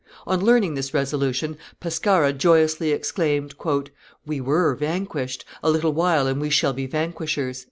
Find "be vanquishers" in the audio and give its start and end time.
6.73-7.59